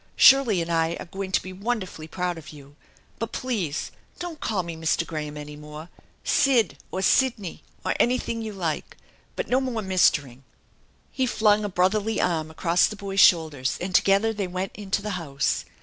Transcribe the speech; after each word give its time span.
Shirley 0.15 0.63
and 0.63 0.71
I 0.71 0.95
are 0.99 1.05
going 1.05 1.31
to 1.31 1.43
be 1.43 1.53
wonderfully 1.53 2.07
proud 2.07 2.39
of 2.39 2.49
you. 2.49 2.75
But 3.19 3.31
20 3.33 3.71
306 3.71 3.95
THE 4.17 4.25
ENCHANTED 4.25 4.39
BARN 4.39 4.39
please 4.41 4.41
don't 4.41 4.41
call 4.41 4.63
me 4.63 4.75
Mr. 4.75 5.05
Graham 5.05 5.37
any 5.37 5.55
more. 5.55 5.89
Sid, 6.23 6.77
or 6.89 7.03
Sidney, 7.03 7.61
or 7.85 7.93
anything 7.99 8.41
you 8.41 8.51
like, 8.51 8.97
but 9.35 9.47
no 9.47 9.61
more 9.61 9.83
mistering." 9.83 10.43
He 11.11 11.27
filing 11.27 11.63
a 11.63 11.69
brotherly 11.69 12.19
arm 12.19 12.49
across 12.49 12.87
the 12.87 12.95
boy's 12.95 13.19
shoulders 13.19 13.77
and 13.79 13.93
together 13.93 14.33
they 14.33 14.47
went 14.47 14.71
into 14.73 15.03
the 15.03 15.11
house. 15.21 15.65